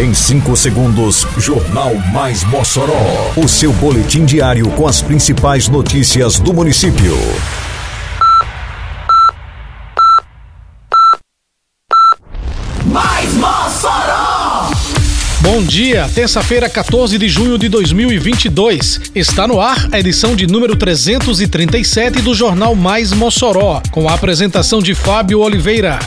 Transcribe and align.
Em 0.00 0.14
5 0.14 0.56
segundos, 0.56 1.26
Jornal 1.36 1.94
Mais 2.10 2.42
Mossoró. 2.44 3.34
O 3.36 3.46
seu 3.46 3.70
boletim 3.70 4.24
diário 4.24 4.66
com 4.70 4.88
as 4.88 5.02
principais 5.02 5.68
notícias 5.68 6.40
do 6.40 6.54
município. 6.54 7.14
Mais 12.86 13.34
Mossoró! 13.34 14.70
Bom 15.42 15.62
dia, 15.62 16.08
terça-feira, 16.14 16.70
14 16.70 17.18
de 17.18 17.28
junho 17.28 17.58
de 17.58 17.68
2022. 17.68 19.02
Está 19.14 19.46
no 19.46 19.60
ar 19.60 19.86
a 19.92 20.00
edição 20.00 20.34
de 20.34 20.46
número 20.46 20.76
337 20.76 22.22
do 22.22 22.34
Jornal 22.34 22.74
Mais 22.74 23.12
Mossoró, 23.12 23.82
com 23.90 24.08
a 24.08 24.14
apresentação 24.14 24.80
de 24.80 24.94
Fábio 24.94 25.40
Oliveira. 25.40 25.98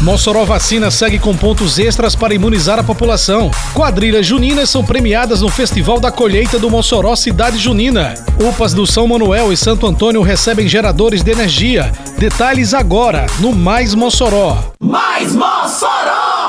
Mossoró 0.00 0.46
Vacina 0.46 0.90
segue 0.90 1.18
com 1.18 1.36
pontos 1.36 1.78
extras 1.78 2.16
para 2.16 2.34
imunizar 2.34 2.78
a 2.78 2.82
população. 2.82 3.50
Quadrilhas 3.74 4.26
juninas 4.26 4.70
são 4.70 4.82
premiadas 4.82 5.42
no 5.42 5.50
Festival 5.50 6.00
da 6.00 6.10
Colheita 6.10 6.58
do 6.58 6.70
Mossoró 6.70 7.14
Cidade 7.14 7.58
Junina. 7.58 8.14
UPAs 8.42 8.72
do 8.72 8.86
São 8.86 9.06
Manuel 9.06 9.52
e 9.52 9.56
Santo 9.58 9.86
Antônio 9.86 10.22
recebem 10.22 10.66
geradores 10.66 11.22
de 11.22 11.30
energia. 11.30 11.92
Detalhes 12.16 12.72
agora 12.72 13.26
no 13.40 13.52
Mais 13.52 13.94
Mossoró. 13.94 14.56
Mais 14.82 15.34
Mossoró! 15.34 16.39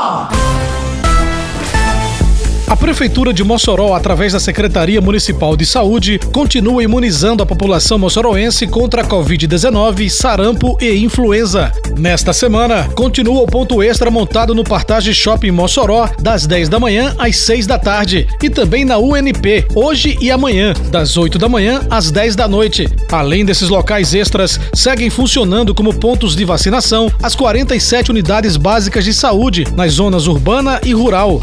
Prefeitura 3.02 3.34
de 3.34 3.44
Mossoró, 3.44 3.96
através 3.96 4.34
da 4.34 4.40
Secretaria 4.40 5.02
Municipal 5.02 5.58
de 5.58 5.66
Saúde, 5.66 6.20
continua 6.32 6.84
imunizando 6.84 7.42
a 7.42 7.46
população 7.48 7.98
moçoroense 7.98 8.68
contra 8.68 9.02
a 9.02 9.04
Covid-19, 9.04 10.08
sarampo 10.08 10.78
e 10.80 11.04
influenza. 11.04 11.72
Nesta 11.98 12.32
semana, 12.32 12.88
continua 12.94 13.42
o 13.42 13.48
ponto 13.48 13.82
extra 13.82 14.12
montado 14.12 14.54
no 14.54 14.64
Partage 14.64 15.16
Shopping 15.16 15.50
Mossoró, 15.50 16.12
das 16.20 16.46
10 16.46 16.70
da 16.70 16.80
manhã 16.80 17.16
às 17.18 17.38
6 17.38 17.66
da 17.66 17.80
tarde, 17.80 18.28
e 18.40 18.52
também 18.52 18.86
na 18.86 19.00
UNP, 19.00 19.66
hoje 19.74 20.16
e 20.22 20.30
amanhã, 20.30 20.72
das 20.92 21.18
8 21.18 21.40
da 21.40 21.50
manhã 21.50 21.82
às 21.90 22.12
10 22.12 22.36
da 22.36 22.48
noite. 22.48 22.88
Além 23.12 23.44
desses 23.44 23.70
locais 23.70 24.14
extras, 24.14 24.60
seguem 24.76 25.10
funcionando 25.10 25.74
como 25.74 25.92
pontos 25.92 26.36
de 26.36 26.46
vacinação 26.46 27.12
as 27.24 27.34
47 27.34 28.12
unidades 28.12 28.58
básicas 28.58 29.04
de 29.04 29.12
saúde 29.12 29.66
nas 29.76 29.94
zonas 29.94 30.28
urbana 30.28 30.80
e 30.86 30.94
rural. 30.94 31.42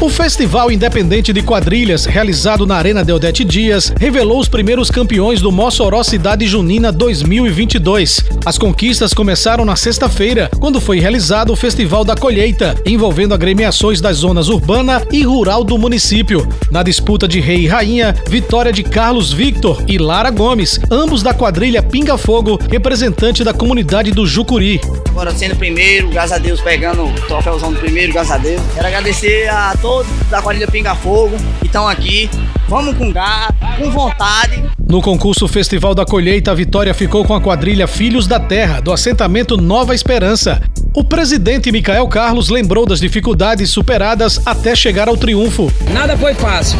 O 0.00 0.08
Festival 0.08 0.72
Independente 0.72 1.30
de 1.30 1.42
Quadrilhas, 1.42 2.06
realizado 2.06 2.64
na 2.64 2.74
Arena 2.76 3.04
Deodete 3.04 3.44
Dias, 3.44 3.92
revelou 4.00 4.40
os 4.40 4.48
primeiros 4.48 4.90
campeões 4.90 5.42
do 5.42 5.52
Mossoró 5.52 6.02
Cidade 6.02 6.46
Junina 6.46 6.90
2022. 6.90 8.24
As 8.46 8.56
conquistas 8.56 9.12
começaram 9.12 9.62
na 9.62 9.76
sexta-feira, 9.76 10.50
quando 10.58 10.80
foi 10.80 11.00
realizado 11.00 11.52
o 11.52 11.56
Festival 11.56 12.02
da 12.02 12.16
Colheita, 12.16 12.74
envolvendo 12.86 13.34
agremiações 13.34 14.00
das 14.00 14.16
zonas 14.16 14.48
urbana 14.48 15.06
e 15.12 15.22
rural 15.22 15.62
do 15.62 15.76
município. 15.76 16.48
Na 16.70 16.82
disputa 16.82 17.28
de 17.28 17.38
rei 17.38 17.64
e 17.64 17.66
rainha, 17.66 18.16
vitória 18.26 18.72
de 18.72 18.82
Carlos 18.82 19.34
Victor 19.34 19.84
e 19.86 19.98
Lara 19.98 20.30
Gomes, 20.30 20.80
ambos 20.90 21.22
da 21.22 21.34
quadrilha 21.34 21.82
Pinga 21.82 22.16
Fogo, 22.16 22.58
representante 22.70 23.44
da 23.44 23.52
comunidade 23.52 24.12
do 24.12 24.26
Jucuri. 24.26 24.80
Agora 25.10 25.30
sendo 25.32 25.56
primeiro, 25.56 26.08
graças 26.08 26.32
a 26.32 26.38
Deus, 26.38 26.58
pegando 26.62 27.04
o 27.04 27.12
troféuzão 27.26 27.70
do 27.70 27.78
primeiro, 27.78 28.14
graças 28.14 28.32
a 28.32 28.38
Deus. 28.38 28.62
Quero 28.72 28.86
agradecer 28.86 29.46
a 29.50 29.76
todos 29.78 29.89
da 30.30 30.40
quadrilha 30.40 30.68
Pinga 30.68 30.94
Fogo 30.94 31.36
que 31.60 31.66
estão 31.66 31.88
aqui. 31.88 32.30
Vamos 32.68 32.96
com 32.96 33.12
garra, 33.12 33.54
com 33.78 33.90
vontade. 33.90 34.62
No 34.88 35.02
concurso 35.02 35.48
Festival 35.48 35.94
da 35.94 36.04
Colheita, 36.04 36.50
a 36.50 36.54
vitória 36.54 36.94
ficou 36.94 37.24
com 37.24 37.34
a 37.34 37.40
quadrilha 37.40 37.86
Filhos 37.86 38.26
da 38.26 38.38
Terra, 38.38 38.80
do 38.80 38.92
assentamento 38.92 39.56
Nova 39.56 39.94
Esperança. 39.94 40.62
O 40.94 41.04
presidente 41.04 41.70
Micael 41.70 42.06
Carlos 42.08 42.48
lembrou 42.48 42.86
das 42.86 43.00
dificuldades 43.00 43.70
superadas 43.70 44.40
até 44.46 44.74
chegar 44.74 45.08
ao 45.08 45.16
triunfo. 45.16 45.72
Nada 45.92 46.16
foi 46.16 46.34
fácil. 46.34 46.78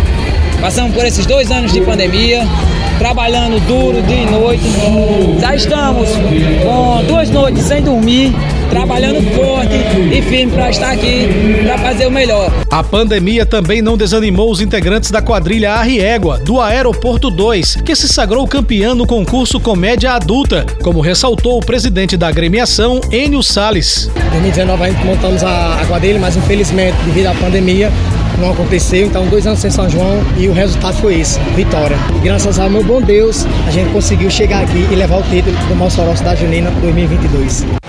Passamos 0.61 0.95
por 0.95 1.05
esses 1.05 1.25
dois 1.27 1.51
anos 1.51 1.73
de 1.73 1.81
pandemia, 1.81 2.43
trabalhando 3.01 3.59
duro 3.67 4.03
dia 4.03 4.25
e 4.25 4.31
noite. 4.31 4.63
Já 5.41 5.57
estamos 5.57 6.07
com 6.63 7.03
duas 7.07 7.31
noites 7.31 7.65
sem 7.65 7.83
dormir, 7.83 8.31
trabalhando 8.69 9.23
forte 9.35 9.75
e 10.13 10.21
firme 10.21 10.53
para 10.53 10.69
estar 10.69 10.91
aqui 10.91 11.27
para 11.65 11.79
fazer 11.79 12.07
o 12.07 12.11
melhor. 12.11 12.53
A 12.71 12.85
pandemia 12.85 13.47
também 13.47 13.81
não 13.81 13.97
desanimou 13.97 14.51
os 14.51 14.61
integrantes 14.61 15.11
da 15.11 15.23
quadrilha 15.23 15.73
Arriégua, 15.73 16.41
do 16.41 16.61
Aeroporto 16.61 17.31
2, 17.31 17.77
que 17.77 17.97
se 17.97 18.07
sagrou 18.07 18.47
campeão 18.47 18.95
no 18.95 19.07
concurso 19.07 19.59
Comédia 19.59 20.13
Adulta, 20.13 20.67
como 20.83 21.01
ressaltou 21.01 21.57
o 21.57 21.65
presidente 21.65 22.19
da 22.19 22.29
agremiação, 22.29 23.01
Enio 23.11 23.43
Sales. 23.43 24.11
Em 24.15 24.31
2019 24.31 24.83
a 24.83 24.91
gente 24.91 25.07
montamos 25.07 25.43
a, 25.43 25.81
a 25.81 25.87
quadrilha, 25.87 26.21
mas 26.21 26.37
infelizmente, 26.37 26.99
devido 27.07 27.29
à 27.29 27.35
pandemia, 27.35 27.91
não 28.41 28.53
aconteceu, 28.53 29.07
então 29.07 29.27
dois 29.27 29.47
anos 29.47 29.61
sem 29.61 29.71
São 29.71 29.89
João 29.89 30.21
e 30.37 30.49
o 30.49 30.53
resultado 30.53 30.97
foi 30.97 31.21
esse, 31.21 31.39
vitória. 31.55 31.97
E 32.17 32.21
graças 32.21 32.59
ao 32.59 32.71
meu 32.71 32.83
bom 32.83 33.01
Deus, 33.01 33.47
a 33.67 33.71
gente 33.71 33.93
conseguiu 33.93 34.31
chegar 34.31 34.65
aqui 34.65 34.87
e 34.91 34.95
levar 34.95 35.19
o 35.19 35.23
título 35.23 35.57
do 35.69 35.77
Mossoró 35.77 36.15
Cidade 36.17 36.41
Junina 36.41 36.71
2022. 36.81 37.80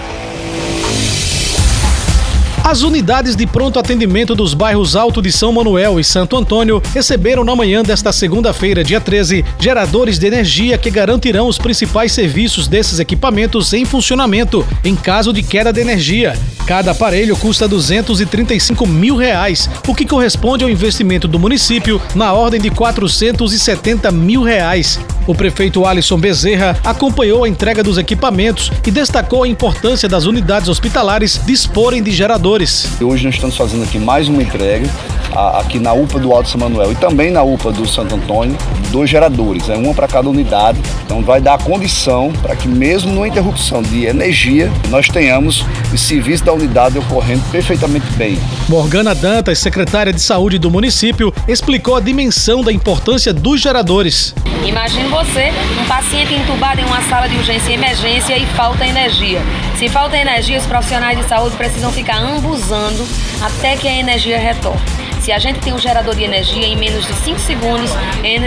As 2.72 2.84
unidades 2.84 3.36
de 3.36 3.46
pronto 3.46 3.78
atendimento 3.78 4.34
dos 4.34 4.54
bairros 4.54 4.96
Alto 4.96 5.22
de 5.22 5.30
São 5.30 5.52
Manuel 5.52 6.00
e 6.00 6.06
Santo 6.06 6.38
Antônio 6.38 6.82
receberam 6.94 7.44
na 7.44 7.54
manhã 7.54 7.84
desta 7.84 8.14
segunda-feira, 8.14 8.82
dia 8.82 9.02
13, 9.02 9.44
geradores 9.60 10.18
de 10.18 10.26
energia 10.26 10.78
que 10.78 10.90
garantirão 10.90 11.50
os 11.50 11.58
principais 11.58 12.14
serviços 12.14 12.70
desses 12.70 12.98
equipamentos 12.98 13.74
em 13.74 13.84
funcionamento 13.84 14.66
em 14.86 14.96
caso 14.96 15.34
de 15.34 15.44
queda 15.44 15.74
de 15.74 15.82
energia. 15.82 16.34
Cada 16.66 16.92
aparelho 16.92 17.36
custa 17.36 17.68
235 17.68 18.88
mil 18.88 19.18
reais, 19.18 19.70
o 19.86 19.94
que 19.94 20.06
corresponde 20.06 20.64
ao 20.64 20.70
investimento 20.70 21.28
do 21.28 21.38
município 21.38 22.02
na 22.16 22.32
ordem 22.32 22.62
de 22.62 22.70
470 22.70 24.10
mil 24.12 24.44
reais. 24.44 24.98
O 25.28 25.36
prefeito 25.36 25.86
Alisson 25.86 26.18
Bezerra 26.18 26.76
acompanhou 26.84 27.44
a 27.44 27.50
entrega 27.50 27.84
dos 27.84 28.00
equipamentos 28.00 28.72
e 28.86 28.90
destacou 28.90 29.44
a 29.44 29.48
importância 29.48 30.10
das 30.10 30.26
unidades 30.26 30.68
hospitalares 30.68 31.40
disporem 31.46 32.02
de 32.02 32.12
geradores. 32.12 32.90
Hoje 33.00 33.26
nós 33.26 33.36
estamos 33.36 33.56
fazendo 33.56 33.84
aqui 33.84 34.00
mais 34.00 34.28
uma 34.28 34.42
entrega 34.42 34.90
aqui 35.34 35.80
na 35.80 35.94
UPA 35.94 36.20
do 36.20 36.34
Alto 36.34 36.50
São 36.50 36.60
Manuel 36.60 36.92
e 36.92 36.96
também 36.96 37.32
na 37.32 37.42
UPA 37.44 37.72
do 37.72 37.88
Santo 37.88 38.16
Antônio, 38.16 38.58
dois 38.92 39.10
geradores, 39.10 39.70
é 39.70 39.78
uma 39.78 39.94
para 39.94 40.08
cada 40.08 40.28
unidade. 40.28 40.80
Então 41.06 41.22
vai 41.22 41.40
dar 41.40 41.58
condição 41.60 42.34
para 42.42 42.56
que 42.56 42.68
mesmo 42.68 43.12
numa 43.12 43.28
interrupção 43.28 43.82
de 43.82 44.06
energia, 44.06 44.72
nós 44.90 45.08
tenhamos 45.08 45.64
o 45.94 45.98
serviço 45.98 46.44
da 46.44 46.54
unidade 46.54 46.98
ocorrendo 46.98 47.44
perfeitamente 47.52 48.08
bem. 48.14 48.38
Morgana 48.68 49.16
Dantas, 49.16 49.60
secretária 49.60 50.12
de 50.12 50.22
Saúde 50.22 50.58
do 50.58 50.70
município, 50.70 51.34
explicou 51.48 51.96
a 51.96 52.02
dimensão 52.02 52.64
da 52.64 52.72
importância 52.72 53.34
dos 53.34 53.62
geradores. 53.62 54.34
Imagine 54.66 55.10
você, 55.10 55.52
um 55.82 55.86
paciente 55.86 56.34
entubado 56.34 56.80
em 56.80 56.86
uma 56.86 57.02
sala 57.04 57.28
de 57.28 57.36
urgência 57.36 57.72
e 57.72 57.74
emergência 57.74 58.38
e 58.38 58.46
falta 58.48 58.86
energia. 58.86 59.42
Se 59.78 59.90
falta 59.90 60.16
energia, 60.16 60.58
os 60.60 60.66
profissionais 60.66 61.18
de 61.18 61.26
saúde 61.26 61.56
precisam 61.56 61.92
ficar 61.92 62.18
ambuzando 62.18 63.08
até 63.42 63.76
que 63.76 63.88
a 63.88 63.94
energia 63.94 64.38
retorne. 64.38 64.82
Se 65.22 65.32
a 65.32 65.38
gente 65.38 65.60
tem 65.60 65.72
um 65.72 65.78
gerador 65.78 66.16
de 66.16 66.24
energia, 66.24 66.66
em 66.66 66.76
menos 66.76 67.06
de 67.06 67.14
5 67.14 67.40
segundos, 67.40 67.92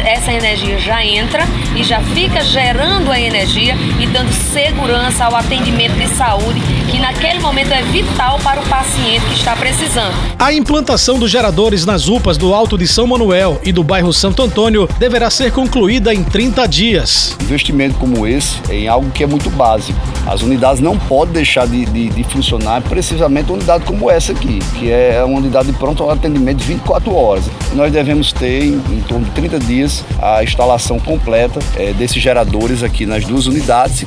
essa 0.05 0.33
energia 0.33 0.77
já 0.77 1.05
entra 1.05 1.45
e 1.77 1.85
já 1.85 2.01
fica 2.01 2.43
gerando 2.43 3.13
a 3.13 3.21
energia 3.21 3.77
e 4.01 4.07
dando 4.09 4.33
segurança 4.33 5.25
ao 5.25 5.37
atendimento 5.37 5.95
de 5.95 6.09
saúde, 6.09 6.61
que 6.91 6.99
naquele 6.99 7.41
momento 7.41 7.73
é 7.73 7.83
vital 7.83 8.39
para 8.43 8.61
o 8.61 8.67
paciente 8.69 9.25
que 9.27 9.35
está 9.35 9.55
precisando. 9.57 10.15
A 10.39 10.53
implantação 10.53 11.19
dos 11.19 11.31
geradores 11.31 11.85
nas 11.85 12.09
UPAs 12.09 12.37
do 12.37 12.55
Alto 12.55 12.77
de 12.77 12.87
São 12.87 13.07
Manuel 13.07 13.61
e 13.65 13.73
do 13.73 13.83
bairro 13.83 14.13
Santo 14.13 14.43
Antônio 14.43 14.89
deverá 14.99 15.31
ser 15.31 15.53
concluída 15.53 16.15
em 16.15 16.23
30 16.23 16.67
dias. 16.67 17.37
Investimento 17.41 17.97
como 17.99 18.27
esse 18.27 18.59
é 18.69 18.77
em 18.77 18.89
algo 18.89 19.11
que 19.11 19.23
é 19.23 19.27
muito 19.27 19.51
básico. 19.51 19.99
As 20.27 20.43
unidades 20.43 20.81
não 20.81 20.99
podem 20.99 21.35
deixar 21.35 21.67
de, 21.67 21.85
de, 21.87 22.09
de 22.09 22.25
funcionar 22.25 22.83
precisamente 22.83 23.51
uma 23.51 23.57
unidade 23.57 23.85
como 23.85 24.11
essa 24.11 24.33
aqui, 24.33 24.59
que 24.79 24.91
é 24.91 25.23
uma 25.25 25.39
unidade 25.39 25.71
de 25.71 25.79
pronto 25.79 26.09
atendimento 26.09 26.63
24 26.63 27.15
horas. 27.15 27.45
Nós 27.75 27.93
devemos 27.93 28.33
ter 28.33 28.65
em, 28.65 28.75
em 28.91 29.05
torno 29.07 29.25
de 29.25 29.31
30 29.33 29.59
dias 29.59 30.05
a 30.21 30.43
instalação 30.43 30.99
completa 30.99 31.61
é, 31.77 31.93
desses 31.93 32.23
geradores 32.23 32.83
aqui 32.83 33.07
nas 33.07 33.25
duas 33.25 33.47
unidades. 33.47 34.07